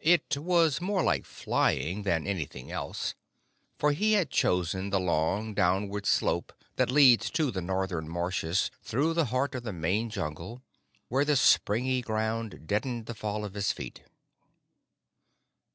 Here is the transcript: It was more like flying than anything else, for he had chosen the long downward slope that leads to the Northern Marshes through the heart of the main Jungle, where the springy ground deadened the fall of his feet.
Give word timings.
It 0.00 0.36
was 0.36 0.82
more 0.82 1.02
like 1.02 1.24
flying 1.24 2.02
than 2.02 2.26
anything 2.26 2.70
else, 2.70 3.14
for 3.78 3.92
he 3.92 4.12
had 4.12 4.28
chosen 4.28 4.90
the 4.90 5.00
long 5.00 5.54
downward 5.54 6.04
slope 6.04 6.52
that 6.76 6.90
leads 6.90 7.30
to 7.30 7.50
the 7.50 7.62
Northern 7.62 8.06
Marshes 8.06 8.70
through 8.82 9.14
the 9.14 9.24
heart 9.32 9.54
of 9.54 9.62
the 9.62 9.72
main 9.72 10.10
Jungle, 10.10 10.60
where 11.08 11.24
the 11.24 11.36
springy 11.36 12.02
ground 12.02 12.66
deadened 12.66 13.06
the 13.06 13.14
fall 13.14 13.46
of 13.46 13.54
his 13.54 13.72
feet. 13.72 14.02